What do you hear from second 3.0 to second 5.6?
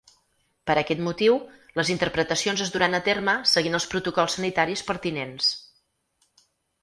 terme seguint els protocols sanitaris pertinents.